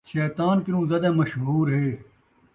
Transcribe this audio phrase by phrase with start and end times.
[0.11, 1.87] شیطان کنوں زیادہ مشہور ہے